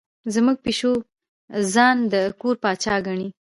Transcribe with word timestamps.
زموږ 0.33 0.57
پیشو 0.65 0.93
ځان 1.73 1.97
د 2.11 2.13
کور 2.41 2.55
پاچا 2.63 2.95
ګڼي. 3.07 3.27